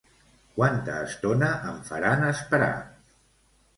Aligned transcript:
Quanta 0.53 0.95
estona 1.09 1.49
em 1.73 1.77
faran 1.91 2.27
esperar? 2.31 2.75